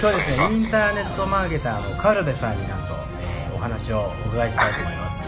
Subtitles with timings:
[0.00, 5.26] 今日はですねインターネットマーケターのカルベさんになんと、えー、お話をお伺いしたいと思います。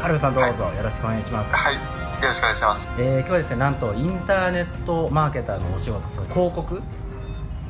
[0.00, 1.54] カルベさんどうぞよろしくお願いします。
[1.54, 1.80] はいよ
[2.28, 2.88] ろしくお願いします。
[2.98, 6.82] えー、今日はですねなんとインターネットマーケターのお仕事そ広告？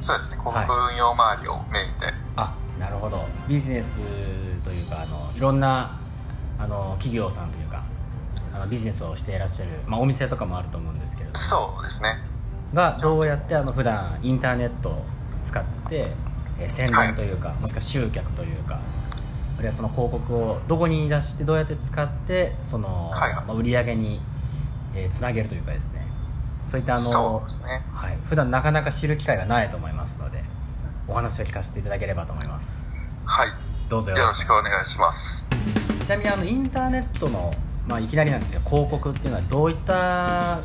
[0.00, 3.26] そうですね広告運用周りをメインで、はい、あなるほど。
[3.46, 3.98] ビジネス
[4.64, 6.00] というかあのいろんな
[6.58, 7.82] あの企業さんというか
[8.54, 12.16] あのビジネスをしていらっしゃる、まあ、お店とかもあると思うんですけれどそうですね。
[12.72, 15.04] がどうやってあの普段インターネットを
[15.44, 16.12] 使って、
[16.60, 18.78] えー、宣伝というか、はい、もしくは集客というか
[19.56, 24.20] あるいはその広告をどこに出してどうやって使ってその、はい、まあ、売り上げに、
[24.94, 26.06] えー、つなげるというかですね。
[26.66, 30.44] そういったあの、ね、はい、普段なかなか知る機会がないと思いますので
[31.08, 32.84] お話を聞かせていただければと思います。
[33.24, 33.48] はい。
[33.88, 34.52] どうぞよろしく。
[34.52, 35.48] お願いします。
[36.04, 37.52] ちなみにあのインターネットの、
[37.88, 38.60] まあ、いきなりなんですよ。
[38.64, 40.60] 広告っていうのはどういった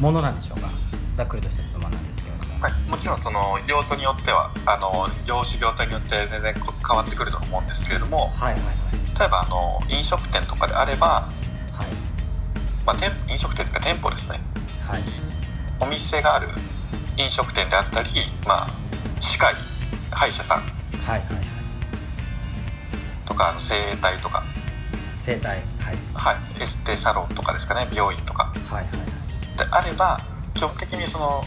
[0.00, 0.70] ものなんでしょうか？
[1.14, 2.25] ざっくりとした質問なんです
[2.60, 11.28] はい、もちろんその用途によってはあの業種業態によって全然変わってくると思うんですけれども、はいはいはい、例えばあの飲食店とかであれば、
[11.72, 12.06] はい。
[12.86, 12.96] まあ、
[13.30, 14.40] 飲食店というか店舗ですね、
[14.88, 15.02] はい、
[15.80, 16.48] お店がある
[17.18, 18.10] 飲食店であったり、
[18.46, 18.68] まあ、
[19.20, 19.54] 歯科医
[20.10, 20.68] 歯医者さん、はい
[21.02, 21.44] はいはい、
[23.26, 24.44] とかあの整体とか。
[25.16, 27.88] 整体はい、はい、エステサロンとかですかね。
[27.92, 30.20] 病院とか、はいはいはい、であれば
[30.54, 31.44] 基本的にその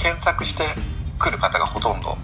[0.00, 0.64] 検索して
[1.18, 2.16] くる方がほとんど。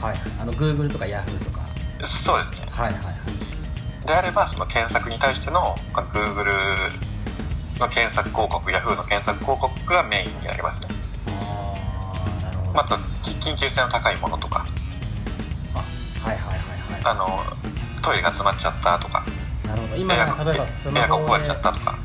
[0.00, 0.16] はい。
[0.40, 1.60] あの Google とか Yahoo とか。
[2.06, 2.66] そうですね。
[2.70, 4.06] はいはいはい。
[4.06, 6.50] であればその検索に対しての Google
[7.78, 10.88] の検索広告 Yahoo の検索広告がメインになりますね。
[11.28, 11.74] あ
[12.40, 12.72] あなるほど。
[12.72, 12.96] また
[13.40, 14.66] 緊急性の高いものとか。
[15.74, 16.58] あはいはいはい
[16.92, 17.02] はい。
[17.04, 19.24] あのトイレが詰まっちゃったとか。
[19.66, 19.96] なるほど。
[19.96, 21.98] 今例えばスマホで壊れちゃったとか。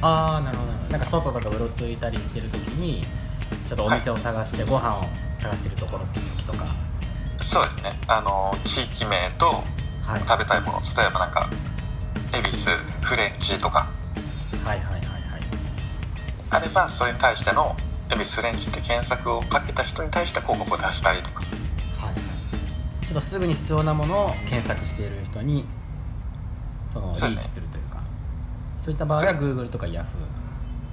[0.00, 0.72] ああなるほど。
[0.90, 3.04] なんか外とかうろついたりしてる時に
[3.66, 5.02] ちょっとお店を探してご飯を
[5.36, 6.66] 探してるところの時とか。
[7.40, 7.98] そうですね。
[8.06, 9.62] あの地域名と
[10.26, 11.50] 食べたいもの、はい、例えばなんか
[12.32, 12.70] 恵比寿
[13.02, 13.88] フレンチとか。
[14.64, 15.42] はいはいはいはい。
[16.50, 17.76] あればそれに対しての
[18.08, 21.40] 恵比寿フレンチって検索をかけた人に対して広告を出したりとか。
[21.98, 22.14] はい
[23.04, 25.64] ちょっとすぐに必要なものを検索している人に
[26.92, 28.00] そのリーチするというか。
[28.78, 30.04] そういった場合は Google とか Yahoo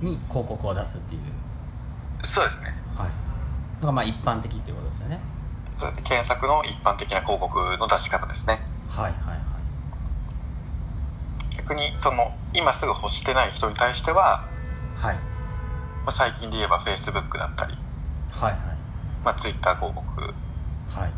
[0.01, 1.21] に広告を出すっていう
[2.23, 2.73] そうですね。
[2.97, 3.09] はい。
[3.81, 5.19] のがまあ一般的っていうことですよね。
[5.77, 6.03] そうですね。
[6.07, 8.59] 検索の一般的な広告の出し方ですね。
[8.89, 9.43] はいはいはい。
[11.57, 14.49] 逆にその今すぐ欲してない人に対しては
[14.95, 15.21] はい、ま
[16.07, 17.77] あ、最近で言えば Facebook だったり
[18.31, 18.59] はいはい。
[19.23, 21.13] まあ Twitter 広告はい。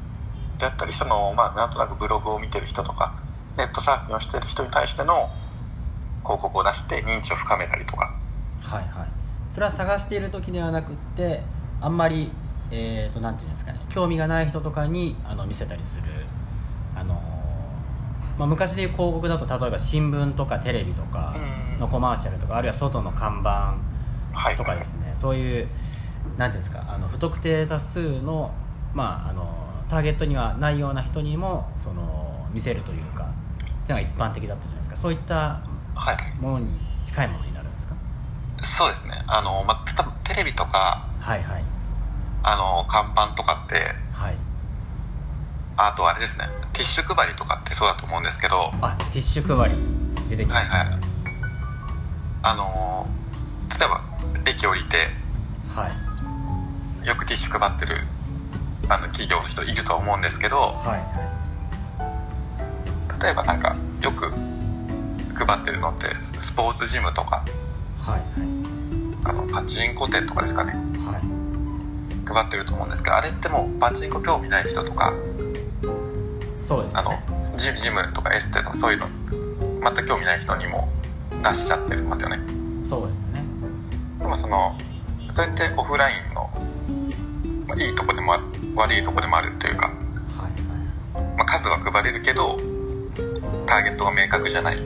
[0.60, 3.16] であったりそのまあなんとなくブログを見てる人とか
[3.58, 5.30] ネットサーフィンをしてる人に対しての
[6.24, 8.14] 広告を出して認知を深めたりとか。
[8.62, 9.15] はいはい
[9.50, 11.42] それは探している時ではなくって
[11.82, 12.32] あんまり
[12.72, 16.04] えーと、なんていうんですかね興味がない人とかにあの見せたりする。
[16.96, 17.14] あの、
[18.38, 21.36] まあ、昔でいう広告だと例えば新聞とかテレビとか
[21.80, 23.76] のコマーシャルとかあるいは外の看板
[24.56, 25.68] とかですね、はい、そういう
[26.38, 28.52] なんていうんですかあの不特定多数の,、
[28.94, 29.54] まあ、あの
[29.90, 33.30] ターゲットにはないような人にもその見せるというか
[33.60, 34.98] っていうのが一般的だったじゃないですか。
[34.98, 35.62] そういった
[36.40, 36.68] ものに
[37.04, 37.54] 近いものに
[38.66, 39.22] そうですね。
[39.28, 41.64] あの、まあ、多分テレビとか、はいはい、
[42.44, 43.76] あの看板とかって、
[44.14, 44.38] はい、
[45.78, 46.48] あとあれですね。
[46.74, 49.76] ティッシュ配りとかってそうだと思うんですけどあティッシュ配り。
[50.30, 51.00] 出てきますね、はいはい、
[52.44, 53.08] あの
[53.70, 54.02] 例えば
[54.46, 55.10] 駅降りて、
[55.70, 55.90] は
[57.04, 57.96] い、よくティッシュ配ってる
[58.90, 60.96] あの企業の人いると思うんですけど、はいは
[63.20, 64.32] い、例えばなんかよく
[65.36, 66.08] 配ってるのって
[66.40, 67.46] スポーツジムとか、
[68.00, 68.48] はいはい、
[69.26, 75.14] あのパチンコ店とかですかね、はい、配ってると思うんですけどあれってもうパチンコ興味ない人とか
[76.58, 79.08] そうです、ね、あのジジムとかエステのそういうの
[79.82, 80.90] 全く興味ない人にも
[81.44, 82.40] 出しちゃってますよね。
[82.84, 83.44] そうですね。
[84.20, 84.76] でもその
[85.34, 86.50] それってオフラインの、
[87.68, 88.34] まあ、いいとこでも
[88.76, 91.36] 悪いとこでもあるというか、はいはい。
[91.38, 92.58] まあ、数は配れるけど
[93.68, 94.80] ターゲットが明確じゃない。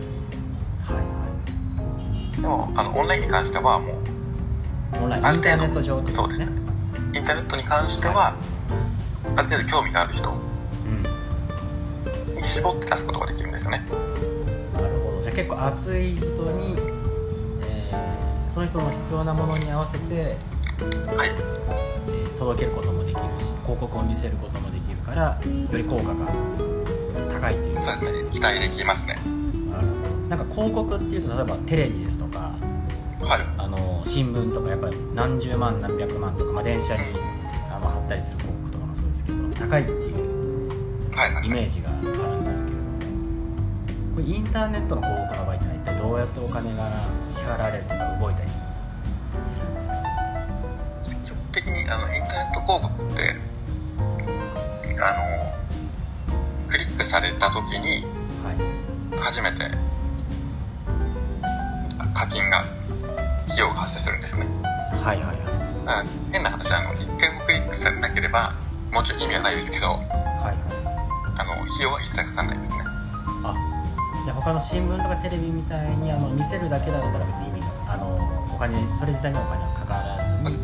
[2.36, 4.19] でもあのオンラインに関してはもう
[5.02, 5.36] オンライン。
[5.36, 6.48] インターネット上そうですね。
[7.14, 8.34] インターネットに関しては、はい、
[9.38, 10.32] ある程度興味がある人
[12.36, 13.84] に絞って出すことができるんですよね、
[14.74, 15.22] なるほど。
[15.22, 16.78] じゃあ結構熱い人に、
[17.64, 20.38] えー、その人の必要なものに合わせて、
[21.16, 21.30] はい。
[22.08, 26.26] えー、届けることもできるし広告を見せることもできるからより効果が
[27.34, 27.80] 高いっていう。
[27.80, 28.30] そうですね。
[28.32, 29.20] 期待できますね。
[30.30, 32.69] なんか広告っていうと例えばテレビですとか、はい、
[33.36, 37.04] あの新聞とかやっぱり何十万何百万とか、まあ、電車に
[37.72, 40.30] あの貼ったりする広告とかもそうですけど高いっていう
[41.44, 42.04] イメージがあるん
[42.46, 43.00] ですけれども、
[44.16, 46.90] これインターネットの広告の場合って一体どうやってお金が
[47.30, 48.50] 支払われるとか動いたり
[49.48, 49.94] するんですか？
[51.26, 53.36] 基本的にあのインターネット広告って
[55.02, 58.06] あのクリックされた時に
[59.20, 59.70] 初めて
[62.14, 62.66] 課金が
[63.60, 64.48] 費用が発生するんですね。
[65.04, 65.36] はいはい
[65.84, 66.08] はい。
[66.32, 68.56] 変な話あの1回もクリックされなければ
[68.90, 70.56] もちろん意味はないですけど、はいはい、
[71.36, 72.80] あの費用は一切かかんないですね。
[73.44, 73.52] あ
[74.24, 80.56] じゃあ他の新聞とかテレビみたいにあの見せるだけだったら別に意味があのお金それ自体にお金はかからずに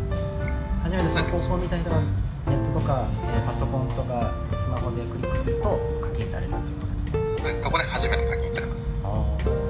[0.84, 2.00] 初めてその広報見た人が
[2.48, 7.52] ネットとか、えー、パソコンとかスマホでクリックすると課金されるっていうことで。
[7.52, 8.90] すねそこで初めて課金されます。
[9.04, 9.66] ああ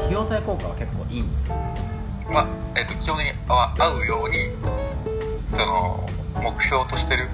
[0.00, 1.54] 費用対効果は結構いいんですよ
[2.32, 2.46] まあ、
[2.76, 4.50] えーと、基本的には合うように
[5.50, 6.08] その
[6.42, 7.28] 目標としてる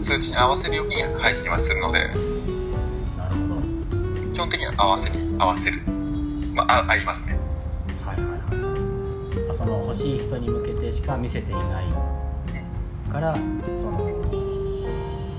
[0.00, 4.32] 数値に合わせるように配信はするのでなるほど。
[4.32, 5.82] 基本的には合わせに合わせる
[6.54, 7.38] まああありますね。
[8.04, 9.56] はいはいはい。
[9.56, 11.84] その欲しい人に向けてしか見せていない
[13.12, 13.34] から
[13.76, 14.10] その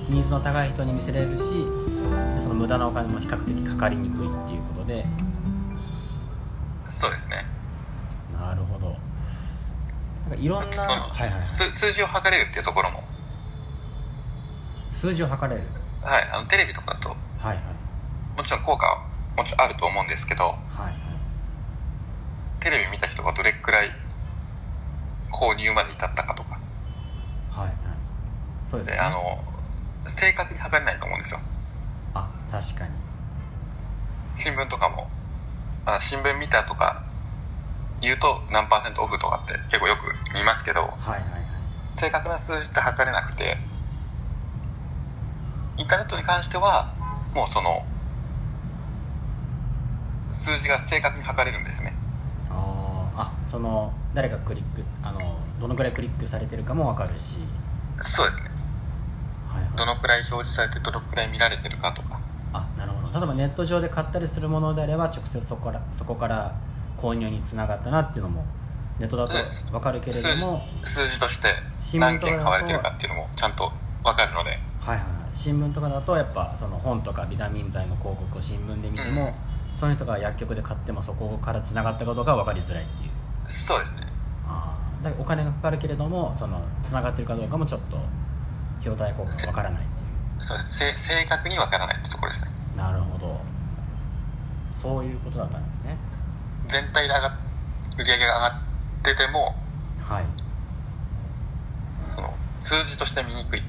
[0.09, 1.43] ニーズの高い人に見せれるし
[2.41, 5.05] その無駄なお金も比較的かかりにくいっていうことで
[10.35, 13.03] かいろんな、はいはい、数字を測れるっていうところも。
[14.91, 15.67] 数字を測れる。
[16.01, 17.17] はいあのテレビとかだと、はい
[17.47, 17.57] はい、
[18.37, 20.93] もちろん効果はもちろんあると思うんですけど、はいはい、
[22.59, 23.89] テレビ見た人がどれくらい
[25.31, 26.59] 購入まで至ったかとか。
[27.51, 27.75] はいはい。
[28.67, 28.97] そうですね。
[28.97, 29.43] あの
[30.07, 31.39] 正確に測れないと思うんですよ。
[32.13, 32.91] あ確かに。
[34.35, 35.09] 新聞とかも。
[35.85, 37.04] あ新聞見たとか
[38.01, 41.21] 言うと何パーセントオフとかって結構よく見ますけど、はいはいはい、
[41.95, 43.57] 正確な数字って測れなくて
[45.77, 46.93] インターネットに関しては
[47.33, 47.85] もうその
[50.31, 51.95] 数字が正確に測れるんですね。
[52.49, 57.37] ああその誰がクリックあのどのくらいクリックされてるかも分かるし。
[58.01, 58.49] そうですね、
[59.49, 62.19] はいはい、どのくらい表示されてどのくらい見られてるかとか。
[62.51, 63.19] あなるほど。
[63.19, 66.55] 例えばネット上で買ったりするものであれば直接そこからそこから
[67.05, 68.43] 購入につながったなっていうのも
[68.97, 69.33] ネットだと
[69.71, 71.49] 分かるけれども数字として
[71.99, 73.71] 何件買われてるかっていうのもちゃんと
[74.03, 74.49] 分かるので。
[74.81, 75.05] はいはい
[75.35, 79.35] 新聞とかだとやっぱその本とかビタミン剤の広告を新聞で見ても、
[79.73, 83.09] うん、その人が薬局で買ってもそこからつながったことが分かりづらいっていう。
[83.49, 84.03] そうですね。
[84.47, 87.97] ああだお金がかかるけれどもそのつながってるかどうかもちょっと
[88.85, 90.05] 表対効果が分からないってい
[90.39, 90.41] う。
[90.41, 90.77] そうです。
[90.77, 92.51] 正確に分からないってところですね。
[92.77, 93.37] なるほど。
[94.71, 95.97] そういうことだったんですね
[96.67, 97.37] 全体で上が
[97.97, 98.61] 売り上げが上がっ
[99.03, 99.55] てても、
[100.01, 100.25] はい、
[102.09, 103.61] その数字として見にくい。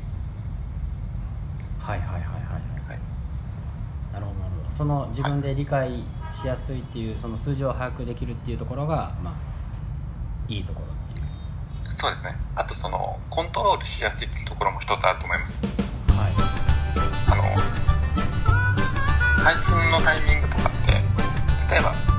[1.79, 2.99] はいはいはいはいはい、
[4.13, 4.73] なるほどなるほど。
[4.73, 9.35] その自分で理解しやすいっていう、はい、その数字を把握できるっていうところがまあ
[10.49, 11.93] いいところっていう。
[11.93, 12.37] そうですね。
[12.57, 15.61] あとそのコントロールしやすいっていうところも一つあると思います。
[15.65, 16.33] はい。
[17.31, 17.43] あの
[19.45, 20.93] 配信のタイミングとかって
[21.73, 22.16] 例えば売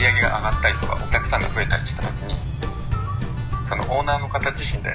[0.00, 2.34] り上げが上がったりとかお客さんが増えたりした時に
[3.66, 4.94] そのオーナーの方自身で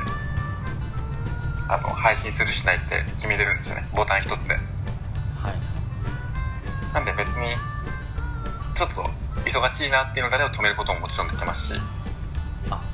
[1.68, 3.88] あの配信するしないって決めれるんですよね。
[3.95, 4.56] ボタン一つで。
[4.56, 4.66] はい
[6.94, 7.47] なんで別に
[8.74, 9.04] ちょっと
[9.50, 11.80] 忙しいなっていうのがあれば止めることももちろんできますし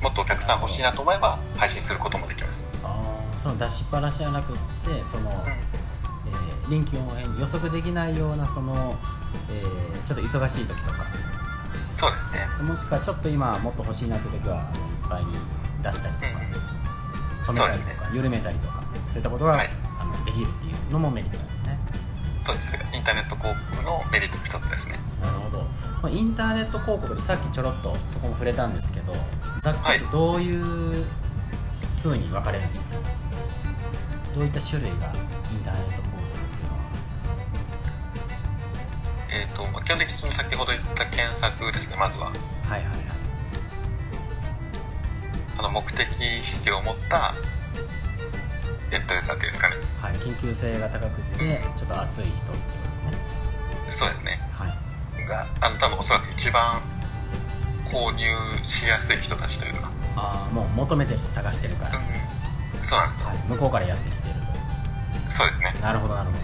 [0.02, 2.64] もっとお客さん欲しいなと思えば配信することもできます。
[2.82, 8.98] あその出しっぱなしじゃなくってその、うん、えー、臨機応変に予測できないようなその、
[9.48, 11.06] えー、ちょっと忙しい時とか
[12.02, 12.66] そうですね。
[12.66, 15.38] もしくはちょっと今もっと欲しいなって時はあのいっぱいに
[15.84, 21.78] 出したりとか、うん、止めたりとか、ね、緩めたりとかそういったことが、はい、あのできるっていうのもメリットなんですね。
[22.42, 24.98] そうですインターネット広告のメリットの一つですね。
[25.22, 26.08] なるほど。
[26.08, 29.14] インターネット広告でさっきちょろっとそこも触れたんですけど
[29.60, 31.06] ざっくりどういう
[32.02, 35.12] ふうに分かれるんですか、はい、どういった種類が
[35.52, 36.12] インターネット広告
[39.32, 42.26] えーと、基本的に先ほど言った検索ですねまずは。
[42.26, 42.36] はい
[42.70, 42.92] はいはい。
[45.58, 46.06] あの目的
[46.40, 47.34] 意識を持った
[48.90, 49.76] ネットユーザーっていうんですかね。
[50.00, 53.12] はい緊急性が高くてちょっと熱い人ってことですね。
[53.90, 54.40] そうですね。
[54.52, 55.26] はい。
[55.26, 56.80] があの多分おそらく一番
[57.84, 58.24] 購入
[58.66, 59.90] しやすい人たちというか。
[60.16, 65.32] ああもう求めてる探してるから、うん、そうなんですよ、はい、向こうからやってきてると。
[65.32, 65.74] そうですね。
[65.80, 66.36] なるほどなるほ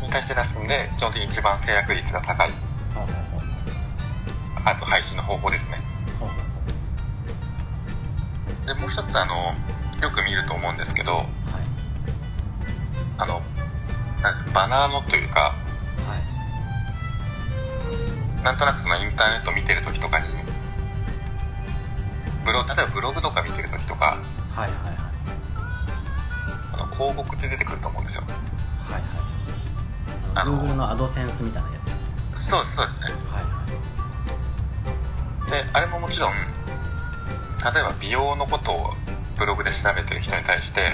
[0.00, 0.06] ど。
[0.06, 2.50] に対して出すんで基本的に一番制約率が高い
[4.66, 5.78] あと配信の方法ですね。
[8.66, 9.34] でもう一つあの
[10.02, 11.26] よく見ると思うんですけど、はい、
[14.52, 15.54] バナーのというか、
[16.04, 16.18] は
[18.40, 20.26] い、なんとなくそのインターネット見てる時とかに
[22.44, 24.18] ブロ例えばブログとか見てる時とか、
[24.50, 24.96] はいはいはい、
[26.72, 28.24] あの広告って出てくると思うんですよ。
[28.26, 29.02] はいはい。
[30.34, 32.00] あの Google のアドセンスみたいなやつですね。
[32.34, 33.06] そうですそうですね。
[33.30, 33.55] はいはい
[35.50, 36.38] であれももちろん例
[37.80, 38.94] えば美容のことを
[39.38, 40.86] ブログで調べてる人に対して、は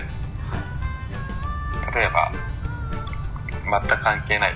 [1.90, 2.32] い、例えば
[3.64, 4.52] 全く関係ない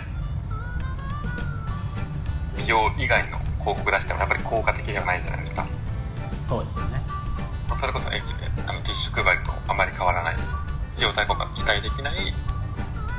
[2.57, 5.67] 美容以外の広告出してもやっぱり効果的ではないじゃないですか。
[6.43, 7.01] そうですよね。
[7.79, 10.47] それこそ駅であのティッシュ配りとあまり変わらない費
[11.03, 12.35] 用対効果期待できない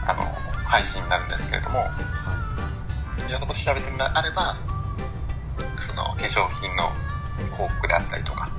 [0.08, 0.24] あの
[0.66, 1.86] 配信になるんですけれども、は
[3.20, 4.58] い、いろんなこと調べてみあれば
[5.82, 6.92] その化粧品の
[7.56, 8.50] 広告であったりとか。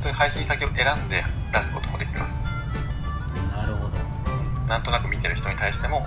[0.00, 2.36] そういう配信先を選んで出すこともできます。
[3.56, 3.96] なるほど。
[4.68, 6.06] なんとなく見てる人に対しても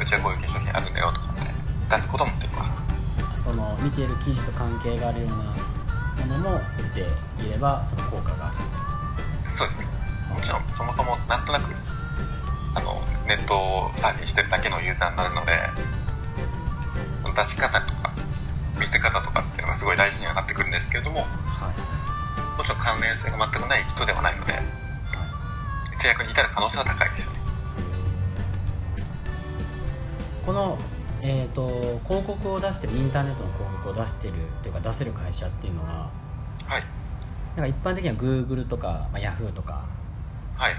[0.00, 1.42] うちはこういう化粧品あるんだよとかって
[1.88, 2.82] 出すこともできます。
[3.42, 7.06] その見ている記事と関係があるようなものも見て
[7.46, 8.56] いればその効果がある。
[9.48, 9.86] そうですね。
[10.34, 11.72] もちろんそもそもなんとなく
[12.74, 15.52] あのネットをサーフィンしてるだけのユーザーになるので
[17.36, 18.14] 出し方とか
[18.78, 21.72] 見せ方とかっていうのがすごい大事にはなってくるんですけれども、は
[22.54, 24.62] い、もちろん関連性が全くない人ではないので、はい、
[25.96, 27.34] 制約に至る可能性は高いですね。
[30.44, 30.78] この
[31.22, 36.08] えーと、広告を出してるインターネットの広告を出してるというか出せる会社っていうのは、
[36.66, 36.82] はい、
[37.56, 39.86] なんか一般的には Google とか、まあ、Yahoo とか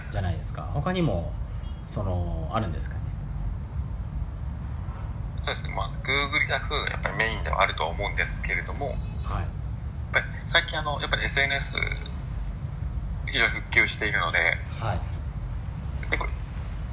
[0.10, 1.34] じゃないですか、はい、他にも
[1.86, 3.02] そのあるんですかね
[5.44, 9.48] そうですね、まあ、Google、がやっぱりメインではあるとは思うんですけれども、はい、やっ
[10.14, 11.76] ぱり最近あのやっぱり SNS
[13.28, 14.40] 非常に復旧しているので、
[14.80, 15.02] はい、
[16.10, 16.30] 結構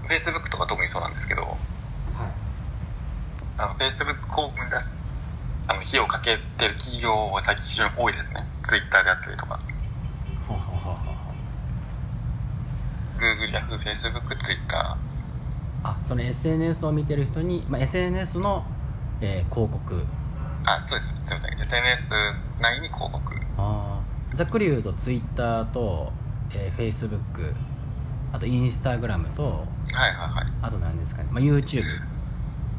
[0.08, 1.56] Facebook とか特にそうなんですけど
[3.56, 4.92] あの、Facebook 広告に出す、
[5.68, 8.44] あの、費用をかけてる企業は最近非常に多いですね。
[8.64, 9.60] Twitter であったりとか。
[13.16, 14.96] Google、Yahoo、Facebook、Twitter。
[15.84, 18.64] あ、その SNS を見てる人に、まあ、SNS の、
[19.20, 20.04] えー、広告。
[20.66, 21.08] あ、そうです。
[21.20, 21.60] すみません。
[21.60, 22.10] SNS
[22.60, 23.34] 内に広告。
[23.58, 24.00] あ
[24.34, 26.12] ざっくり言うと Twitter と、
[26.52, 27.54] えー、Facebook、
[28.32, 29.42] あと Instagram と、
[29.92, 30.46] はいはいはい。
[30.62, 31.82] あと何ですかね、まあ、YouTube。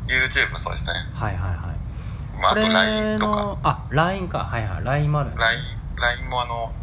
[0.08, 0.94] YouTube もそうですね。
[1.14, 3.58] はいはいはい、まあ、あと LINE とか。
[3.64, 4.40] あ LINE か。
[4.40, 4.84] はいはい。
[4.84, 5.58] LINE もあるんです、ね、
[5.98, 6.74] LINE, もあの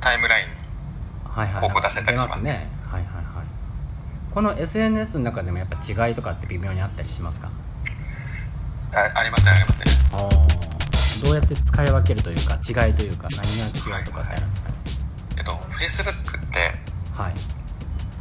[0.00, 0.54] タイムラインに
[1.48, 2.68] 広告出せたりしますね。
[2.84, 3.24] はいはいはい。
[4.32, 5.76] この SNS の中でもやっぱ
[6.08, 7.50] 違いとかって微妙にあったりしますか？
[8.94, 9.84] あありますねありますね
[11.24, 14.74] どうやって使い分けるというか違いというか何が違うとかってあるんですか、ね、
[15.38, 17.34] えっと Facebook ってはい。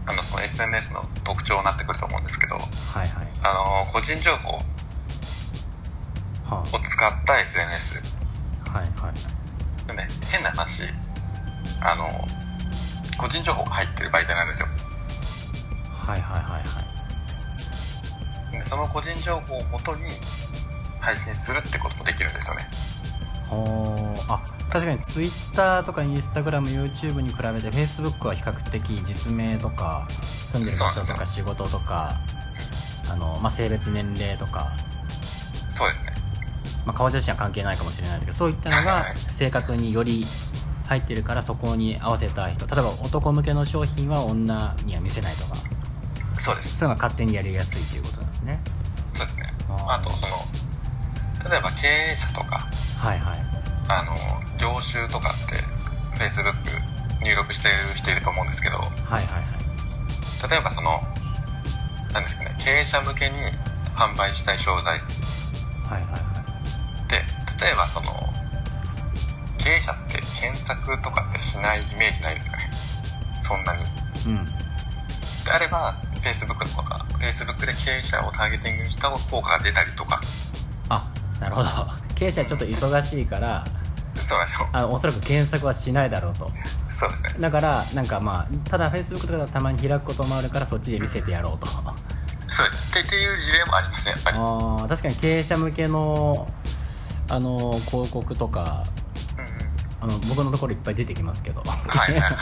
[0.06, 2.68] あのその SNS の特徴になってくると思うんですけど、はい
[3.00, 4.62] はい、あの個人情報を
[6.80, 8.02] 使った SNS、
[8.68, 9.14] はいはい。
[9.88, 10.84] でね、変な話
[11.82, 12.10] あの
[13.18, 14.68] 個人情報が入ってる媒体なんですよ。
[15.90, 16.80] はいはいはいは
[18.52, 18.58] い。
[18.60, 20.04] でその個人情報をもとに
[21.04, 22.68] 配信するってこともできるんですよね。
[24.30, 24.42] あ
[24.72, 32.20] 確かに Twitter とか InstagramYouTube に比べて Facebook は比較的実名とか住んでる場所とか仕事とか
[33.12, 34.76] あの、まあ、性別年齢とか。
[35.70, 36.14] そうですね、
[36.86, 40.24] まあ、顔写真は関係ないかもしれないですけどそういったのが正確により
[40.86, 45.56] 入ってるからそこに合わせた人例えば男向けの商品は女には見せないとか。
[46.40, 46.78] そうです。
[46.78, 48.62] そういうのが勝手にやりやすいということなんですね。
[49.10, 49.46] そうですね。
[49.88, 50.34] あとその
[51.50, 53.40] 例えば経営者とかはいはい。
[53.90, 54.16] あの
[54.58, 55.60] 業種とかって
[56.18, 56.56] Facebook
[57.22, 60.50] 入力してる人いると思うんですけどはいはいはい。
[60.50, 60.92] 例えばその
[62.14, 63.38] なんですかね経営者向けに
[63.96, 65.00] 販売したい商材。
[65.84, 67.10] はいはいはい。
[67.10, 67.18] で
[67.60, 68.08] 例えばその
[69.58, 72.64] 経営者って検索とかってしないイメージないですかね。
[73.42, 73.84] そんなに。
[74.28, 74.46] うん。
[74.46, 80.20] であれば Facebook とか Facebook で経営者をターゲティングにした効果が出たりとか。
[80.20, 80.63] あ
[81.44, 81.68] なるほど。
[82.16, 83.64] 経営者ちょっと忙しいから
[84.16, 86.50] そうなんですよあのおそらく検索はしないだろうと。
[86.90, 87.36] そうですね。
[87.40, 91.68] だからなんかまあただフェイスブックとかたまに開くこともあるからそっちで見せてやろうと。
[91.68, 91.82] そ
[92.64, 93.00] うです。
[93.00, 94.38] っていう事例もありますねやっぱり。
[94.40, 96.48] あ確かに経営者向けの
[97.30, 98.84] あの広告とか、
[100.02, 101.62] うん、あの僕のところいっぱい出てきますけど。
[101.62, 102.38] はいはいはいはい。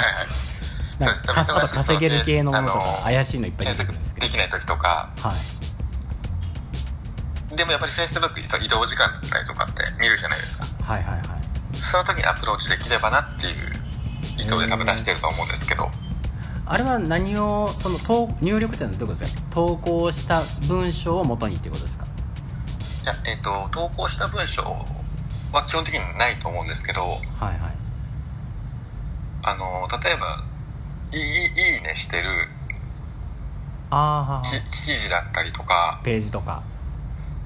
[1.01, 1.15] なん
[1.45, 4.27] か稼げる系のものとか怪しいのいっぱい出てくるんですけど。
[4.27, 5.09] できない時とか。
[5.17, 5.70] はい
[7.55, 10.83] でもやっぱり Facebook 移動時間だったりとかって見るじゃないですか。
[10.83, 11.23] はいはいはい。
[11.75, 13.71] その時にアプローチできればなっていう
[14.41, 15.89] 意図で多分出してると思うんですけど、
[16.65, 17.97] あれは何をその
[18.41, 19.43] 入力ってのはどういうことですか？
[19.51, 22.05] 投稿した文章を元にっていうことですか？
[22.05, 24.63] いや、えっ、ー、と投稿した文章
[25.51, 27.59] は基本的にないと思うんですけど、はいはい、
[29.43, 30.43] あの例えば
[31.11, 31.21] いい
[31.75, 32.29] いいねしてる
[33.89, 34.41] あ
[34.85, 35.99] 記事だったりとか。
[36.03, 36.63] ページとか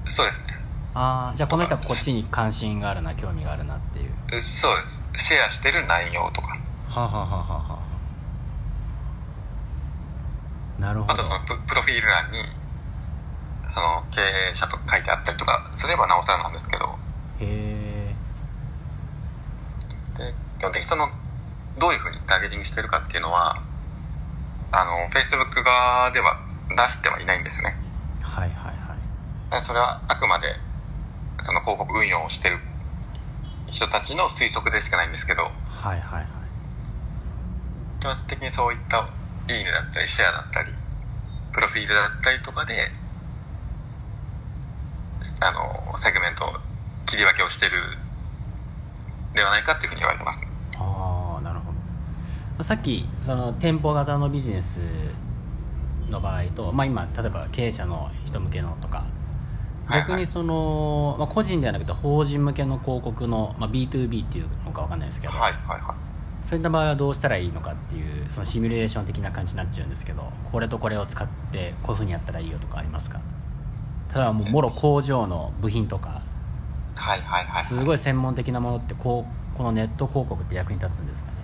[0.08, 0.56] そうですね。
[0.94, 4.40] ああじゃあこの人はこっちに関心があるな興味があるなっていう。
[4.40, 5.02] そうです。
[5.16, 6.56] シェアしてる内容とか。
[6.88, 7.78] ははははは
[10.78, 11.12] なるほど。
[11.12, 12.38] あとそのプロフィール欄に
[13.68, 14.20] その経
[14.50, 16.86] 営者と書いてあったりとかすればなおさらなんですけど。
[17.40, 18.14] へえ
[20.58, 21.10] 基本的にその
[21.78, 23.60] どういうふうにターゲティングしてるかっていうのは
[24.72, 27.76] あのフェイスブック側では出してはいないんですね。
[28.22, 28.75] はいはいはい
[29.60, 30.48] それはあくまで
[31.40, 32.58] その広告運用をしてる
[33.70, 35.42] 人たちの推測でしかないんですけど。
[35.42, 35.52] はい
[35.84, 36.26] はいはい。
[38.00, 39.08] 基本的にそういった
[39.48, 40.72] いいねだったりシェアだったり
[41.52, 42.90] プロフィールだったりとかで
[45.40, 46.60] あのセグメント
[47.06, 47.72] 切り分けをしてる
[49.34, 50.40] ではないかっていうふうに言われてます。
[50.76, 51.72] ああなるほ
[52.58, 52.64] ど。
[52.64, 54.80] さっきその店舗型のビジネス
[56.08, 59.04] の場合と、まあ、今例えば経営者の人向けのとか
[59.92, 73.20] 逆にその、まあ、個人ではなくて法人向けの広告の、まあ、B2B っていうのか分かんないですけど、はいはいはい、そういった場合はどうしたらいいのかっていうそのシミュレーション的な感じになっちゃうんですけどこれとこれを使ってこういうふうにやったらいいよとかありますか？
[74.12, 76.22] ただもうもろ工場の部品とか
[76.94, 81.36] はいはいはい、すごい専門的なものってこうこのネット広告って役に立つんですかね？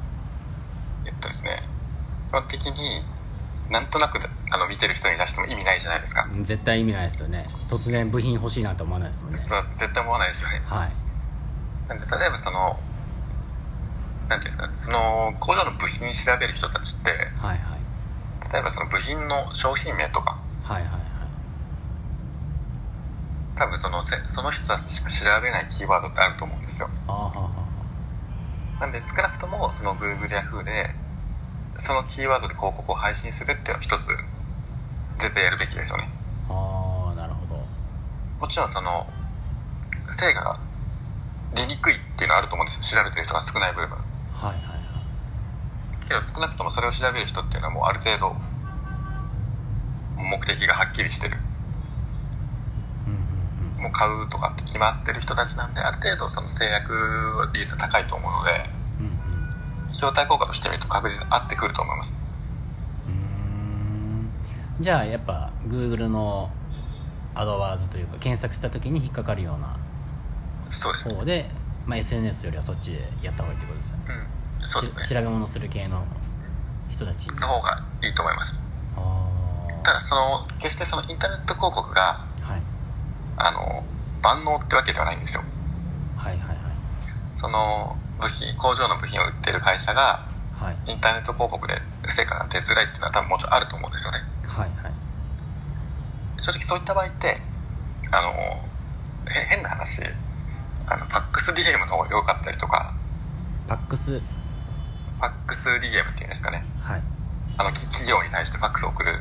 [1.07, 1.63] えっとですね
[2.31, 3.03] 基本的に
[3.71, 4.19] なんとなく
[4.50, 6.28] あの見てる人に出しても意味ないじゃないですか。
[6.42, 7.49] 絶対意味ないですよね。
[7.69, 9.38] 突然部品欲しいなと思わないですもんね。
[9.38, 10.62] そう絶対思わないですよね。
[10.66, 10.92] はい。
[11.88, 12.78] なんで例えばその
[14.28, 21.01] なんていうんですかその工場の部品調べる人たちって、はいはい、例えばその部品の商品名とか、はいはいはい、
[23.59, 26.88] 多分そのせその人たちしか調べないキーワードってあると思うんですよ。
[28.81, 30.94] なんで少なくともその Google や Yahoo で
[31.79, 34.09] そのキーワードで広告を配信するっていうのは一つ
[35.19, 36.09] 絶対やるべきですよね。
[36.49, 37.65] ああなるほど。
[38.41, 39.07] もちろんその
[40.11, 40.59] 成果が
[41.55, 43.03] 出にくいっていうのはあると思うんですよ。
[43.03, 43.91] 調べてる人が少ない部分。
[43.91, 44.75] はいはいは
[46.05, 46.09] い。
[46.09, 48.35] けど少なくともそれを調べる人っていうのはもうある程度
[50.17, 51.39] 目的がはっきりしてる、
[53.07, 56.93] うんうんうん、もう買うとかって決まってる人たちなんである程度その制約
[57.55, 58.71] 率が高いと思うので、
[60.03, 62.17] うんうん、費対効果としてみると確実に合ってくると思います。
[64.81, 66.51] じゃあやっぱ Google の
[67.35, 69.79] アドワーズというか検索した時に引っかかるような
[71.11, 71.51] 方で
[71.87, 74.05] まあ、SNS よりはそっちでやった方がいいってことですよね,、
[74.61, 75.05] うん、そうですね。
[75.05, 76.05] 調べ物する系の
[76.91, 77.29] 人たち。
[77.29, 78.62] の方がいいと思います。
[79.83, 82.62] ただその決してそのインターネット広告が、はい、
[83.37, 83.85] あの
[84.23, 85.43] 万能ってわけではないんですよ。
[86.17, 86.57] はいはいはい。
[87.35, 94.93] その部品工場の部品を売ってる会社が、はい、インターネット広告で成果が出づらいっていうのは多分もちろんあると思うんですよねはいはい
[96.41, 97.43] 正直そういった場合って
[98.11, 98.33] あの
[99.51, 100.03] 変な話
[100.87, 102.95] あの、パックス DM の方が良かったりとか、
[103.69, 104.21] パックス？
[105.21, 105.81] パックス DM っ
[106.15, 106.65] ていうんですかね。
[106.81, 107.03] はい。
[107.57, 109.13] あの、企業に対してファックスを送る。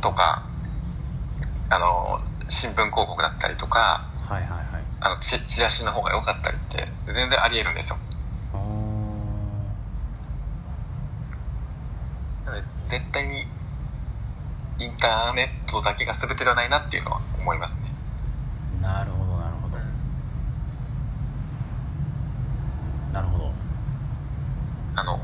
[0.00, 0.46] とか、
[1.70, 4.59] あの、新聞広告だったりとか、はいはいはい。
[5.00, 7.98] あの、チチラシの方が良かったりって、全然あり得るんですよ。
[12.46, 13.46] なので、絶対に、
[14.78, 17.90] インターネットだけが全てではないなっていうのは思いますね。
[18.80, 19.30] なるほど。
[23.12, 23.52] なるほど
[24.96, 25.18] あの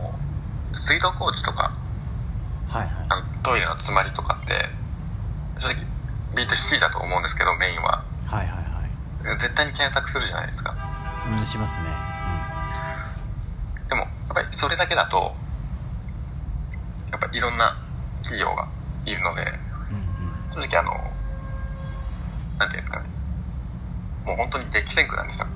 [0.75, 1.73] 水道工事とか、
[2.69, 4.69] はいはい、あのトイレの詰まりとかって
[5.61, 5.77] 正直
[6.35, 8.66] B2C だと思うんですけどメインははいはいはい
[9.35, 10.75] 絶対に検索するじゃないですか。
[11.29, 11.89] うんしますね、
[13.83, 15.35] うん、でもやっぱりそれだけだと
[17.11, 17.77] やっぱいろんな
[18.23, 18.69] 企業が
[19.05, 19.43] いるので、
[19.91, 20.93] うんうん、正直あの
[22.59, 23.07] なんていうんですかね。
[24.25, 25.47] もう本当に激戦区なんですよ。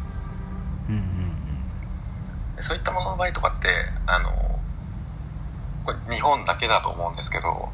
[2.63, 3.69] そういったものの場合とかって
[4.07, 4.31] あの
[5.87, 7.71] これ日本だけだと思うんですけど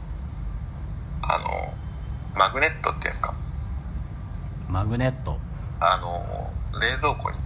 [1.23, 1.75] あの
[2.39, 3.35] マグネットっていうんですか。
[4.69, 5.39] マグネット
[5.81, 7.39] あの冷蔵庫に。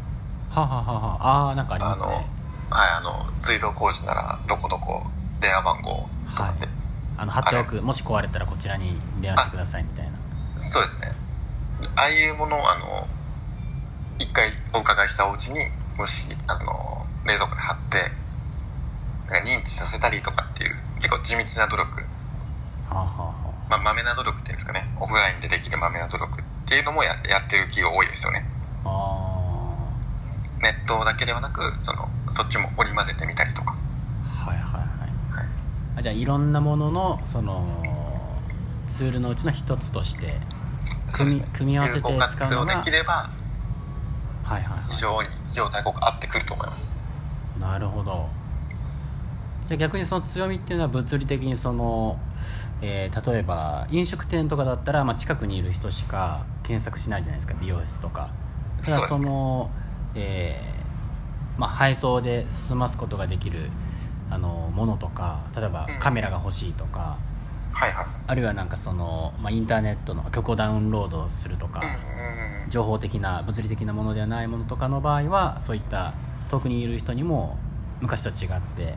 [0.51, 1.51] ははははあ。
[1.51, 2.07] あなんかありますね。
[2.71, 5.03] はいあの水道工事ならどこどこ
[5.41, 6.75] 電話番号とかで、はい、
[7.19, 7.83] あの貼っておく。
[7.83, 10.13] もし壊れたらこちらに電話してくださいみたいな。
[10.61, 11.13] そうですね。
[11.97, 13.09] ああいうものをあの
[14.19, 15.59] 一回お伺いしたお家に
[15.97, 18.13] もしあの冷蔵庫で貼って
[19.45, 22.05] 認認知させたりとかっていう結構地道な努力、は
[22.91, 23.30] あはあ
[23.71, 24.87] まあ、まめな努力っていうんですかね。
[24.99, 28.45] オフラインでできるまめな努力っていうのもややってる企業多いですよね。
[30.61, 33.77] ネットだけではなくそのそっちも織り交ぜてみたりとか。
[34.27, 35.47] はいはいはい、はい、
[35.99, 37.65] あじゃあいろんなもののその
[38.91, 40.35] ツールのうちの一つとして
[41.13, 43.31] 組み,、組み合わせて使うのができれば
[44.51, 46.85] はいはい、非常に非常大国合ってくると思います。
[47.61, 48.27] なるほど。
[49.69, 52.19] じゃ逆にその強みっていうのは物理的にその、
[52.83, 58.31] えー、例えば飲食店とかだったら、まあ、近くにいる人しか検索しないじゃないですか美容室とか。
[58.83, 59.71] ただその
[60.15, 63.71] えー、まあ、配送で済ますことができる
[64.31, 67.19] あのものとか例えばカメラが欲しいとか、
[67.71, 71.81] うん、はいはい、あるいはなんかその、まあ、インターネットの曲をダウンロードするとか、
[72.65, 76.15] うん、情報的な物理的なものではないものとかの場合はそういった
[76.49, 77.59] 遠くにいる人にも
[78.01, 78.95] 昔と違って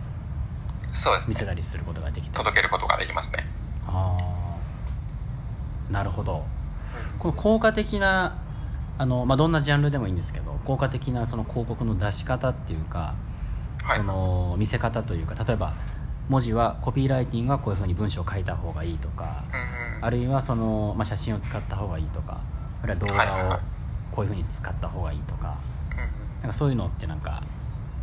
[0.93, 3.45] そうです、ね、見せたりすることができて届けることができますね。
[3.87, 4.17] あ
[5.89, 6.45] あなるほど。
[7.19, 8.37] この効果的な
[8.97, 13.15] あの、まあ、どんなジャンルでもいいんですけど効果的なその広告の出し方っていうか、
[13.83, 15.73] はい、その見せ方というか例えば
[16.29, 19.43] 文字はコピーライティングはこういうふうに文章を書いた方がいいとか、
[19.99, 22.39] うん、あるいはその、まあ、写真を使った方がいいとか
[22.81, 23.59] あるいは動画を
[24.15, 25.57] こういうふうに使った方がいいとか,、
[26.41, 27.43] なんかそういうのってなんか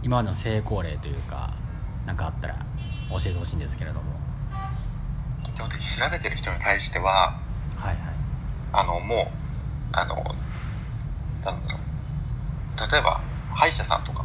[0.03, 1.55] 今までの成功例というか
[2.07, 2.55] 何かあったら
[3.11, 4.21] 教えてほしいんですけれども。
[5.45, 7.39] 基本的に調べてる人に対しては、
[7.77, 7.97] はいはい、
[8.73, 9.27] あのもう
[9.93, 10.15] あの
[11.45, 12.93] なんだろう。
[12.93, 13.21] 例えば
[13.53, 14.25] 歯医者さんとか、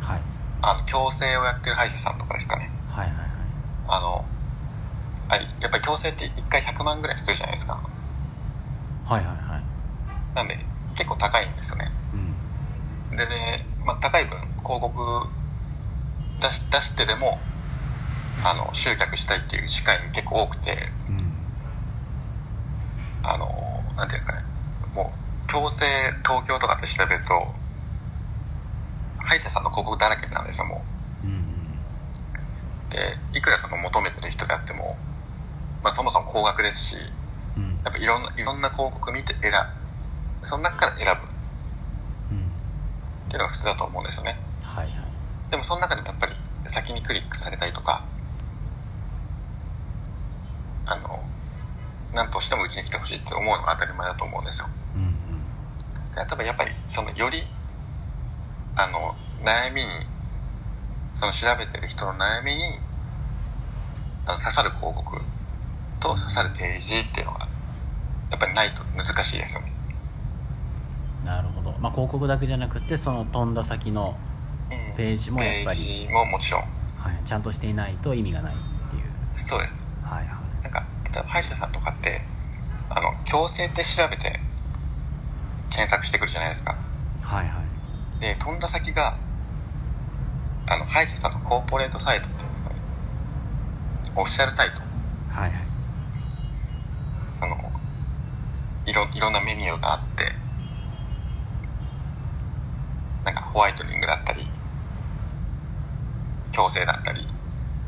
[0.00, 0.20] はい、
[0.60, 2.70] あの矯正をやってる歯医者さんとかですかね。
[2.90, 3.28] はいはいはい。
[3.88, 4.24] あの
[5.30, 7.80] あやっぱり矯正って1回100万ぐらいするじゃないですか。
[9.06, 9.68] はいはいはい。
[10.34, 10.58] なんで
[10.96, 11.90] 結構高いんですよね、
[13.10, 15.26] うん、でね、まあ、高い分広告
[16.40, 17.38] 出し出してでも
[18.44, 21.32] あの集客したいっていう機会結構多くて、うん、
[23.22, 23.46] あの
[23.96, 24.44] なんていうんですかね。
[24.94, 25.86] もう強制
[26.24, 27.52] 東京とかって調べると
[29.18, 30.84] 歯医者さんの広告だらけなんですよも
[31.24, 31.80] う、うん、
[32.90, 34.96] でいくらその求めてる人であっても、
[35.82, 36.96] まあ、そもそも高額ですし、
[37.56, 39.78] うん、やっぱいろんないろんな広告見て選ぶ。
[40.46, 41.10] その中から選ぶ、
[42.32, 42.42] うん、っ
[43.28, 45.07] ていうのが普通だと思うんですよね、はいはい、
[45.50, 46.32] でもその中でもやっぱり
[46.66, 48.04] 先にクリックされたりとか
[50.86, 51.22] あの
[52.14, 55.14] 何としてもうちに来てほしいって思うのが当たり前だと思うんですよ、うん
[56.26, 57.44] 多分やっぱりそのより
[58.74, 59.88] あの悩みに
[61.14, 62.80] その調べてる人の悩みに
[64.26, 65.20] あの刺さる広告
[66.00, 67.48] と刺さるページっていうのが
[68.30, 69.72] やっぱりないと難しいですよね。
[71.24, 74.16] なるほど、まあ、広告だけじゃなくてその飛んだ先の
[74.98, 76.66] ページもやっぱり、うん、ページももちろん、は
[77.10, 78.56] い、ちゃんとしていないと意味がないっ
[78.90, 79.02] ていう。
[79.36, 79.78] そうです。
[80.02, 80.62] はいはい。
[80.64, 82.20] なんか例えば歯医者さんとかって
[82.90, 84.40] あの矯正って調べて
[85.70, 86.76] 検索してくるじゃないですか。
[87.22, 87.62] はいは
[88.18, 88.20] い。
[88.20, 89.16] で飛んだ先が
[90.66, 92.28] あの歯医者さんのコーポレートサイト
[94.16, 94.80] オフィシャルサイト。
[95.32, 95.60] はいはい。
[97.34, 97.54] その
[98.84, 100.32] いろいろんなメニューがあって
[103.24, 104.48] なんかホワイトニングだったり
[106.52, 107.26] 矯正だったり、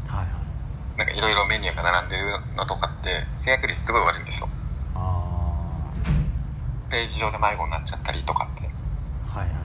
[0.06, 2.24] はいはい、なんかいろいろメニューが並んでる
[2.56, 4.48] のとかって制約率すごい悪いんですよ
[6.90, 8.68] ページ上で迷子になっちゃったりとかって。
[9.30, 9.62] はいはいはい。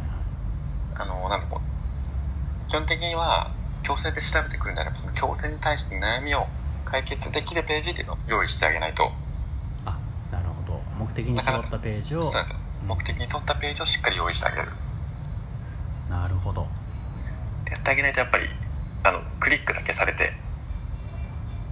[0.95, 3.51] あの、なんかこう、基本的には、
[3.83, 6.47] 強制で調べてくるんであれば、その強制に対して悩みを
[6.85, 9.11] 解決できるページっていうのを用意してあげないと。
[9.85, 9.97] あ、
[10.31, 10.81] なるほど。
[10.97, 12.23] 目的に沿ったページを。
[12.23, 12.57] そうですよ。
[12.87, 14.67] 目的に沿ったページをしっかり用意してあげる。
[16.09, 16.67] なるほど。
[17.69, 18.45] やってあげないとやっぱり、
[19.05, 20.33] あの、クリックだけされて、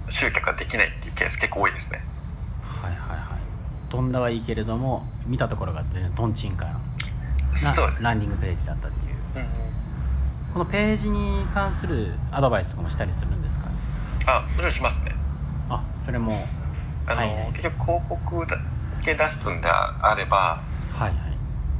[0.08, 2.02] 集客ができないっていうケース結構多いですね。
[2.62, 3.90] はいはいはい。
[3.90, 6.72] 飛んだはいいけれども見たところが全然とんちんかな
[7.62, 9.48] なランディングページだったっていう、うんうん、
[10.52, 13.72] このページに関するアドバイスとかもしたりするんですか、ね、
[14.26, 15.14] あもちろんしますね。
[15.70, 16.46] あそれも
[17.06, 18.58] あの、はいはい、結局広告だ
[19.04, 20.60] け出すんであれば
[20.92, 21.14] はいはい。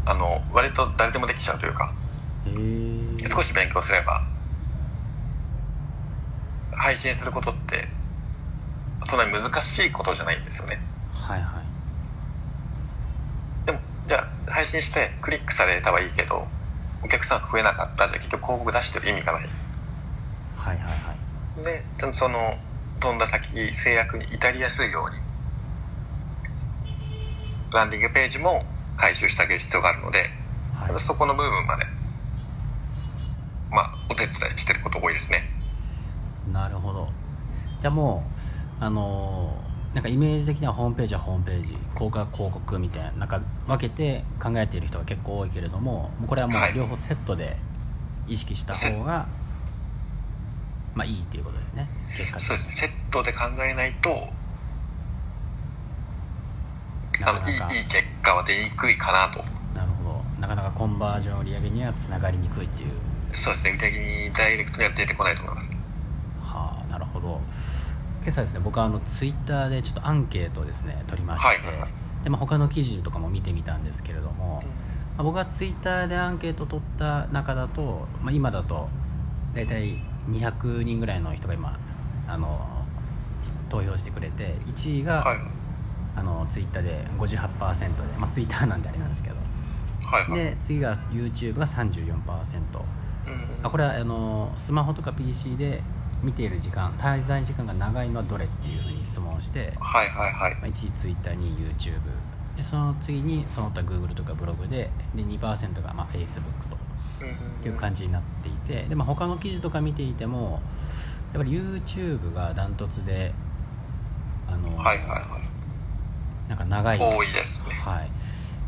[0.06, 1.92] あの割と誰でもできちゃうというか
[3.34, 4.22] 少し勉強すれば
[6.76, 7.88] 配信することって
[9.06, 10.80] そんなに難しいことじゃないんですよね。
[11.14, 11.64] はいはい。
[14.06, 16.46] じゃあ配信してクリックされたはいいけど
[17.02, 18.08] お客さん増えなかった。
[18.08, 19.48] じゃあ結局広告出してる意味がない。
[20.56, 20.90] はいはいは
[21.62, 21.64] い。
[21.64, 22.58] でちゃんとその
[23.00, 25.18] 飛んだ先制約に至りやすいように
[27.72, 28.60] ランディングページも
[28.96, 30.30] 回収してあげる必要があるので、
[30.74, 31.84] はい、そこの部分まで
[33.70, 35.50] まあお手伝いしてること多いですね
[36.54, 37.08] なるほど。
[37.80, 38.24] じゃあも
[38.80, 47.56] うあのー、なんかイメージ的にはホームページはホームページ広告は広告みたいななんか分けて考えている人が結構多いけれどもこれはもう両方セットで
[48.26, 49.26] 意識した方が、は
[50.94, 51.88] い、まあいいっていうことですね。
[52.16, 54.28] 結果そうですセットで考えないと
[57.22, 59.44] あのいいいい結果は出にくいかなと。
[59.74, 60.24] なるほど。
[60.40, 62.90] なかなかコンバージョン売上にはつながりにくいっていう。
[63.32, 63.72] そうですね。
[63.72, 65.83] 具体的にダイレクトには出てこないと思います
[68.24, 74.74] 今朝ですね僕はあのツイッターでちょっとアンケートをですね取りまして、はいはい、でまあ、他の記事とかも見てみたんですけれども、うん、ま
[75.18, 78.88] あ、僕がツイッターでアンケート取った中だと、まあ、今だと
[79.54, 79.98] 大体
[80.30, 81.78] 200人ぐらいの人が今
[82.26, 82.66] あの
[83.68, 85.38] 投票してくれて1位が、はい。
[86.16, 89.36] あのツイッターで58%で、まあ、ツイッターなんであれなんですけど、
[90.00, 95.82] はいはい、で次が YouTube が34%、うん、あこれはあのスマホとか PC で
[96.24, 100.54] 見ている時間滞在時間が長いのはどれっていうふうに質問して、はいはいはい。
[100.54, 102.00] まあ、1位 Twitter 2位 YouTube
[102.56, 110.60] でその次にその他 Google とかブログでで2%がまあ Facebook と、っていう感じになっていてで、まあ、他の記事とか見ていても
[111.32, 113.32] やっぱり YouTube がダントツで
[114.48, 116.48] あの、はいはいはい。
[116.48, 116.98] なんか長い。
[116.98, 117.74] 多いですね。
[117.74, 118.10] はい。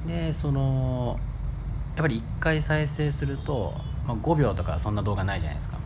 [0.08, 1.18] でその
[1.96, 3.74] やっぱり1回再生すると、
[4.06, 5.78] まあ、5秒とかそんな動画ないじゃないですか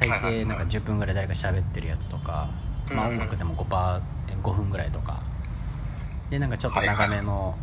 [0.00, 2.50] 大抵なんか10分ぐらい誰か喋ってるやつとか、
[2.92, 4.00] まあ、音楽でも 5%,
[4.42, 5.20] 5分ぐらいとか。
[6.30, 7.56] でなんかちょっと長めの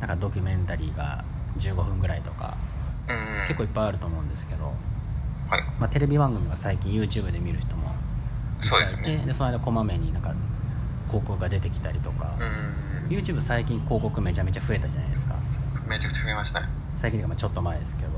[0.00, 1.24] なんかドキュメンタリーが
[1.58, 2.56] 15分ぐらいとか、
[3.46, 4.72] 結構いっぱいあると思うんですけど、
[5.48, 5.62] はい。
[5.78, 7.94] まあ、テレビ番組が最近 YouTube で見る人も
[8.62, 9.24] そうですね。
[9.26, 10.34] でその間こまめになんか
[11.08, 12.34] 広告が出てきたりとか、
[13.08, 15.36] YouTube 最近広告めちゃめちゃ増えたじゃないですか。
[15.86, 16.68] めちゃくちゃ増えましたね。
[16.96, 18.14] 最近まあちょっと前ですけど、うん、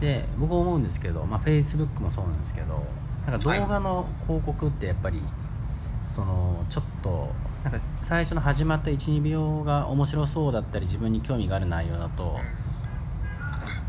[0.00, 2.84] で僕思うんですけど、まあ、Facebook もそうなんですけど
[3.26, 5.26] なんか動画の広告ってやっぱり、はい、
[6.10, 7.30] そのちょっと
[7.62, 12.38] なんか最初の始まった12秒が面白そうだったり自分に興味がある内容だと、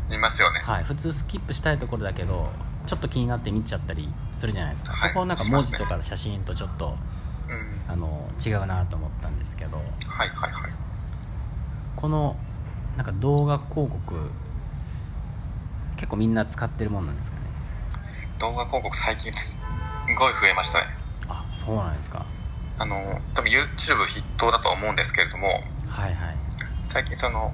[0.08, 2.48] うん、いますよね、はい、普通スキップしたいところだけど
[2.86, 6.96] ちょっと気になって見ちゃったりするじゃないですか、はい、そこをなんか文字とか写真とちょっと、
[7.88, 9.82] あの違うなと思ったんですけど、は
[10.24, 10.72] いはいはい、
[11.96, 12.36] この
[12.96, 14.30] なんか動画広告
[15.96, 17.42] 結構みんな使ってるもんなんですかね？
[18.38, 19.56] 動画広告最近す
[20.18, 20.86] ごい増えましたね。
[21.28, 22.24] あそうなんですか。
[22.78, 25.48] あの多分 YouTube 筆頭だと思うんですけれども
[25.88, 26.36] はいはい。
[26.88, 27.52] 最近その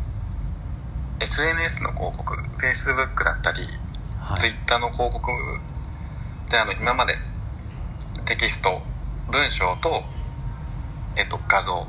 [1.20, 3.68] SNS の広告 Facebook だったり、
[4.18, 5.30] はい、Twitter の広告
[6.50, 7.16] であの今まで
[8.24, 8.82] テキスト
[9.30, 10.02] 文章と、
[11.16, 11.86] えっと、画像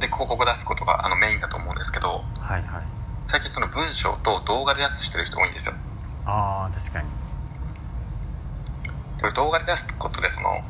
[0.00, 2.82] で広告出すことがあのメインだと思うんですけど、はいはい、
[3.28, 5.74] 最近その文章と動画で出してる人多いんですよ。
[6.24, 7.08] ああ確かに。
[9.20, 10.62] これ動画で出すことでその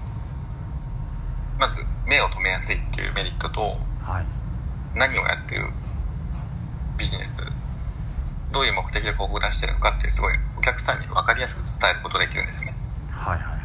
[1.60, 4.26] まず目を止めやすいっていうメリットと、はい、
[4.98, 5.70] 何をやってる
[6.96, 7.42] ビジネス
[8.52, 12.74] どういう目的で広告出してるのかってすごいお客さんに分かりやすく伝えることできるんですね。
[13.10, 13.58] はいはい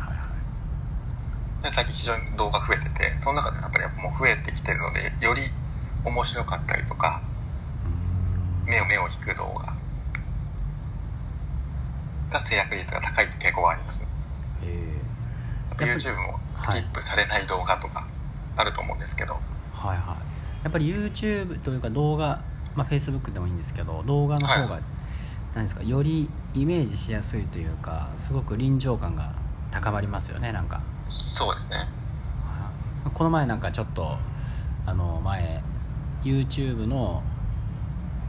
[1.64, 5.50] で最近非常に動画増えててその中でやっぱりもう増えてきてるのでより
[6.04, 7.24] 面白かったりとか
[8.66, 9.74] 目を目を引く動画。
[12.32, 14.02] が制約率が高い傾向があります。
[14.02, 14.08] ね、
[14.64, 18.08] えー、YouTube もスキップされない動画とか
[18.56, 19.40] あると思うんですけど、は
[19.86, 19.98] い、はい。
[19.98, 22.42] はいやっぱり YouTube というか動画、
[22.76, 24.84] まあ、Facebook でもいいんですけど動画の方が、はい、
[25.56, 29.34] 何ですかよりイメージしやすいというかすごく臨場感が
[29.72, 30.82] 高まりますよねなんか。
[31.10, 31.88] そうですね。
[33.14, 34.18] この前なんかちょっと
[34.86, 35.62] あの前
[36.24, 37.22] YouTube の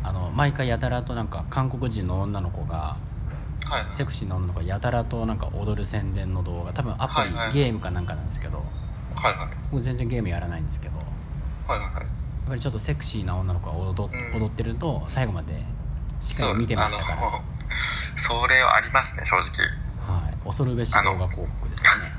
[0.05, 2.97] あの毎回やたらとなんか韓国人の女の子が、
[3.65, 8.59] はい、セクシーな女の子がやたらとなんか踊る宣伝の動画多分アプリ、はいはい、ゲームかなんかなんですけど、
[9.17, 10.99] はいはい、僕全然ゲームやらないんですけど、
[11.67, 15.63] はいはいはい、やっぱりちょっとセクシーな女の子が踊,、踊ってると最後まで
[16.21, 17.41] しっかり見てましたから。
[18.17, 19.45] そ れはありますね正直。
[20.07, 20.35] はい。
[20.45, 22.13] 恐るべし動画広告ですよね。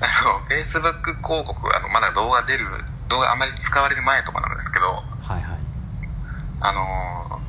[0.00, 2.66] あの、Facebook 広告、あの、まだ動画出る、
[3.08, 5.02] 動画あまり使われる前とかなんですけど。
[6.64, 7.40] あの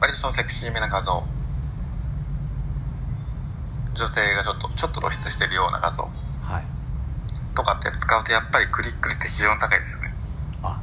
[0.00, 1.24] 割とそのセクシーめな画像、
[3.94, 6.64] 女性がちょっと、ちょっと露出してるような画像、はい。
[7.54, 10.14] とかって使うと、やっぱりクリック率非常に高いですね。
[10.62, 10.78] あ、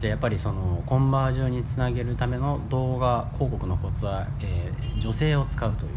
[0.00, 5.90] じゃあやっぱりその、コンバージョンにつなげるための動画広告のコツは、えー、女性を使うという。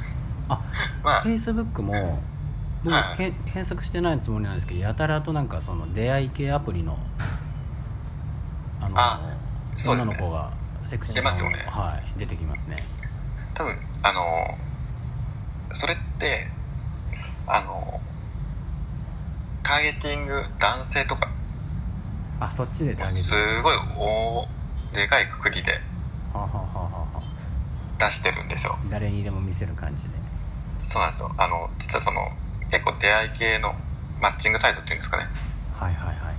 [0.48, 0.60] あ、
[1.04, 2.22] まあ、Facebook も、
[2.84, 6.96] 僕、はい、検索してないつもりなんですけどやたらとなんかその出会い系アプリの
[8.80, 9.36] あのあ、ね、
[9.86, 10.52] 女の子が
[10.86, 12.86] セクシーな、ね、はい、出てきますね。
[13.54, 16.48] 多分あのそれって
[17.46, 18.00] あの
[19.62, 21.28] ターゲティング男性とか。
[22.40, 23.56] あそっちでターゲティング。
[23.56, 24.48] すごい大
[24.94, 25.80] でかいくくりで。
[27.98, 28.78] 出してるんですよ。
[28.90, 30.10] 誰にでも見せる感じで。
[30.82, 31.34] そうなんですよ。
[31.36, 32.20] あの実はその
[32.70, 33.74] 結構出会い系の
[34.20, 35.26] マッチングサイトっていうんですかね。
[35.74, 36.36] はいはいはい。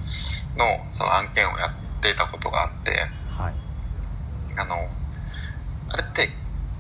[0.58, 3.00] のその案件をやっていたことがあって、はい、
[4.60, 4.76] あの
[5.90, 6.30] あれって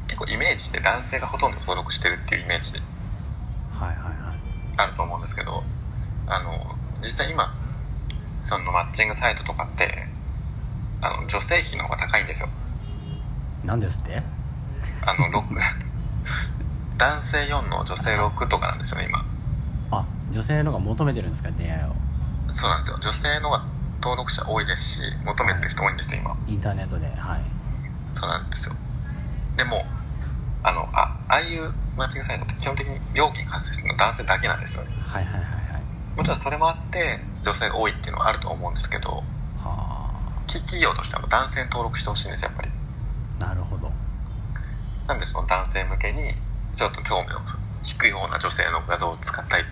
[0.07, 2.79] 結構イメージで男性がほとんど登録してるっていうイメージで
[3.71, 4.39] はいはいはい。
[4.77, 5.63] あると思うんですけど
[6.27, 7.53] あの実際今
[8.43, 10.05] そのマッチングサイトとかって
[11.01, 12.49] あの女性費の方が高いんですよ。
[13.63, 14.21] 何ですって？
[15.05, 15.55] あの6
[16.97, 19.23] 男性4の女性6とかなんですよね今。
[19.91, 21.95] あ女性のが求めてるんですか出会いを？
[22.49, 22.97] そうなんですよ。
[23.01, 23.63] 女性のが
[24.01, 26.35] 登録者多いですし求めてる人多いんですよ今。
[26.47, 27.41] インターネットではい
[28.13, 28.75] そうなんですよ。
[29.57, 29.85] でも
[30.63, 34.89] あのあああいうマッチングサイトって基本的に料金発生するの男性だけなんですよね。
[34.99, 35.83] はいはいはいはい。
[36.17, 39.23] もちろんそれもあって女性が多いっていうのはあると思うんですけどは
[39.63, 40.51] あ。
[40.51, 42.69] 企業としては男性に登録してほしいんですやっぱり。
[43.39, 43.91] なるほど。
[45.07, 46.33] なんでその男性向けに
[46.75, 47.41] ちょっと興味の
[47.83, 49.63] 低い方な女性の画像を使ったり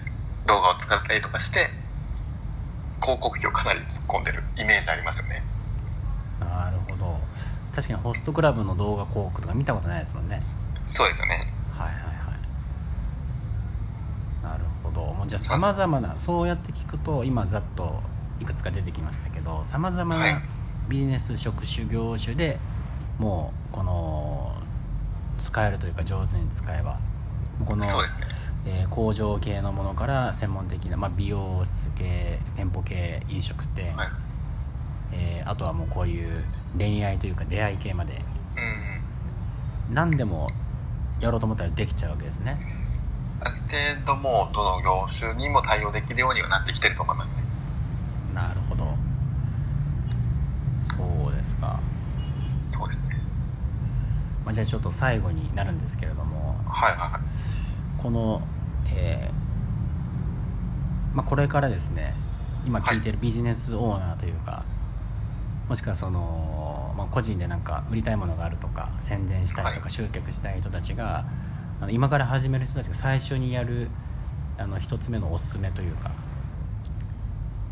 [0.45, 1.69] 動画を使ったりとかして
[3.01, 5.43] 広告費をかなり突っ込んでるイメージありますよね。
[6.39, 6.66] なるほど
[7.77, 10.41] 確かにホストクラブの動画広告とか見たことないですもんね。
[10.87, 11.53] そうですよね。
[11.71, 12.01] はいはいは
[14.41, 14.43] い。
[14.43, 15.13] なるほど。
[15.13, 18.01] もうじゃあさまざまなそうやって聞くと今ざっと
[18.41, 20.41] いくつか出てきましたけどさまざまな
[20.89, 22.57] ビジネス職種業種で
[23.19, 24.55] もうこの
[25.39, 26.97] 使えるというか上手に使えば
[27.63, 27.91] この、ね。
[28.65, 34.07] えー、工場系のものから専門的な、まあ、美容室系店舗系飲食店、はい、
[35.11, 36.43] えー、あとはもうこういう
[36.77, 38.21] 恋愛というか出会い系まで、
[39.89, 40.49] うん、何でも
[41.19, 42.57] やろうと思ったらできちゃうわけですね。
[43.39, 47.43] ある程度もうどの業種にも対応できるようにはなってきてると思いますね。
[48.33, 48.85] なるほど。
[50.85, 51.79] そうですか。
[52.65, 53.17] そうですね。
[54.43, 58.41] まあ、じゃあちょっと最後になるんですけれども、はいはいはい、この、
[58.87, 59.47] えー
[61.15, 62.13] まあ、これからですね
[62.65, 64.76] 今聞いてるビジネスオーナーというか、はい、
[65.67, 71.23] もしくはその、まあ、個人でなんか売りたいものがあるとか宣伝したいとか集客したい人たちが、はい、
[71.81, 73.89] あの今から始める人たちが最初にやる
[74.57, 76.11] あの一つ目のおすすめというか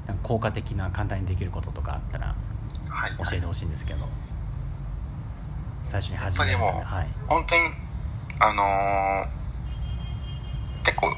[0.08, 2.36] なんか効果的な簡単にできることとかあったら
[3.18, 4.02] 教えてほしいんですけど。
[4.02, 4.10] はい
[5.88, 7.62] 最初に始めるもはい、本当に
[8.40, 11.16] あのー、結構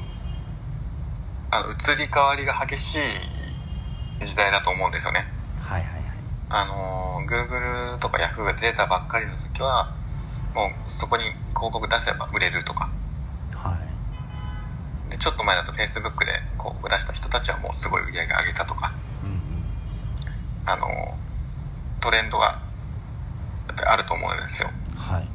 [1.50, 2.96] あの移り変わりが激し
[4.22, 5.20] い時代だと思うんですよね。
[5.20, 5.37] はいはいはい
[6.50, 9.94] あのー、Google とか Yahoo が出たばっかりの時は
[10.54, 11.24] もうそこに
[11.56, 12.90] 広告出せば売れるとか。
[13.54, 13.76] は
[15.08, 15.10] い。
[15.10, 19.38] でちょっと前だと Facebook で広告出した人たちはもうすごい売り上げ上げたとか、うんうん、
[20.66, 21.16] あの
[22.00, 22.62] トレンドが
[23.72, 24.70] ってあると思うんですよ。
[24.96, 25.28] はい。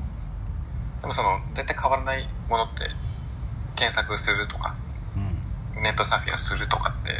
[1.01, 2.91] でもその、絶対変わらないものって、
[3.75, 4.75] 検索するとか、
[5.75, 7.11] うん、ネットサーフィンをするとかって、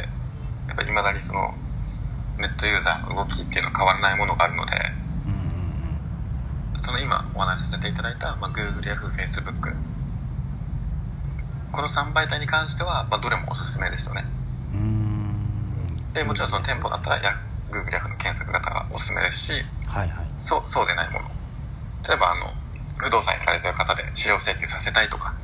[0.68, 1.54] やっぱり未だにその、
[2.38, 4.72] ネットユーザーの動きっていうのは変わらないものがあるので、
[6.82, 9.74] その今お話しさせていただいた、まあ、Google、Yahoo、Facebook、
[11.72, 14.24] この3媒体に関しては、まあ、どれもおすすめですよね。
[16.12, 19.52] でもちろんその店舗だったら Google、Yahoo の検索型がおすすめですし、
[19.86, 21.28] はいはい、そうそうでないもの。
[22.06, 22.52] 例えばあの
[22.98, 25.34] 不動産やられてる方で資料請求させたいとか、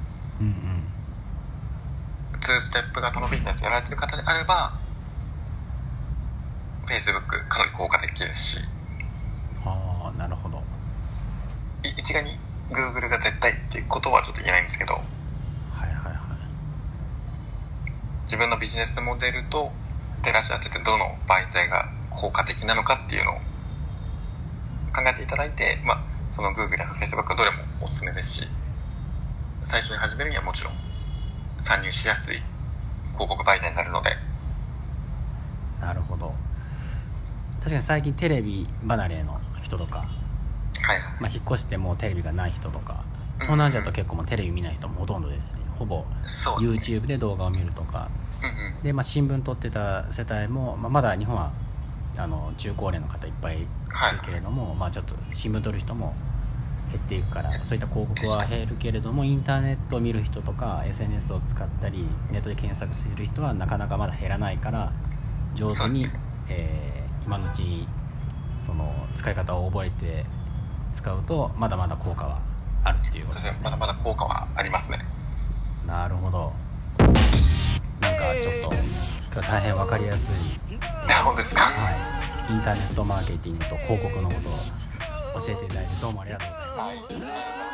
[0.40, 4.78] うんうん、2ステップ型のビジネスやられてる方であれば
[6.90, 8.58] Facebook かなり効果的ですし。
[9.64, 10.60] ああなるほど。
[11.84, 12.36] 一概に
[12.70, 14.94] Google が絶対っていうことはちょっと言えないんですけど。
[14.94, 15.02] はい
[15.86, 16.14] はいはい。
[18.26, 19.72] 自分のビジネスモデルと
[20.22, 23.34] 照らし合わせてどの媒体が効果的なのかっていうのを
[24.92, 26.00] 考えていただいて、まあ、
[26.34, 28.42] その Google や Facebook どれもおすすめですし
[29.64, 30.74] 最初に始めるにはもちろん
[31.60, 32.42] 参入しやすい
[33.12, 34.10] 広告媒体になるので。
[35.80, 36.34] なるほど
[37.60, 40.08] 確かに最近テレビ離れの人とか、はい
[41.20, 43.04] まあ、引っ越してもうテレビがない人とか
[43.40, 45.50] 東南アジアと結構もうテレビ見ない人もほとんどです。
[45.50, 46.04] しほぼ
[46.60, 48.10] YouTube で動画を見るとか。
[48.82, 51.52] で、まあ、新聞撮ってた世帯も、まあ、まだ日本は
[52.16, 53.66] あの中高齢の方いっぱいいる
[54.24, 56.14] けれども、はい、まあ、ちょっと新聞取る人も
[56.90, 64.92] 減っていくからそういった広告は減るけれどもインターネットを見る人とか SNS を使ったりネットで検索する人はなかなかまだ減らないから
[65.54, 66.08] 上手に、
[66.48, 67.88] えー、今のうちに
[68.64, 70.24] その使い方を覚えて
[70.94, 72.40] 使うとまだまだ効果は
[72.84, 73.60] あるっていうことですね。
[73.64, 74.98] まだまだ効果はありますね。
[75.86, 76.52] なるほど。
[78.30, 78.76] はちょっと
[79.32, 80.34] 今日大変分かりやすい。
[81.24, 81.90] 本当ですか、は
[82.48, 84.48] い、インターネットマーケティングと広告のこと
[85.38, 87.69] を教えていただいてどうもありがとうございます、はい